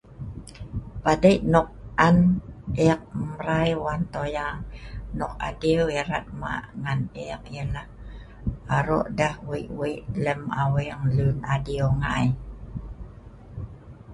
[1.03, 1.67] Padei nok
[2.07, 2.15] an
[2.89, 4.59] ek mrai wan toyang
[5.17, 7.87] nok adiew erat hmak ngan ek yh nah
[8.77, 12.27] arok deh wei-wei lem aweng lun adeiw ngai